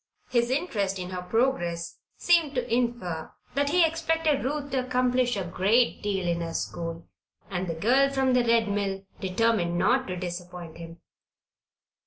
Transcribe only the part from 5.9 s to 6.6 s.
deal in her